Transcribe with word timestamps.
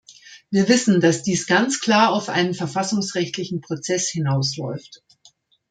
Wir 0.49 0.67
wissen, 0.67 0.99
dass 0.99 1.21
dies 1.21 1.45
ganz 1.45 1.79
klar 1.79 2.11
auf 2.11 2.27
einen 2.27 2.55
verfassungsrechtlichen 2.55 3.61
Prozess 3.61 4.09
hinausläuft. 4.09 5.03